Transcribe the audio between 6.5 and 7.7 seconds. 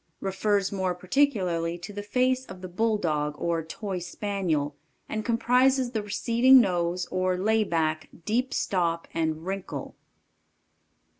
nose, or lay